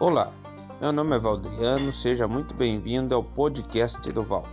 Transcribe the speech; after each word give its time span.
Olá, 0.00 0.32
meu 0.80 0.92
nome 0.92 1.16
é 1.16 1.18
Valdriano, 1.18 1.92
seja 1.92 2.28
muito 2.28 2.54
bem-vindo 2.54 3.16
ao 3.16 3.24
podcast 3.24 4.12
do 4.12 4.22
Val. 4.22 4.46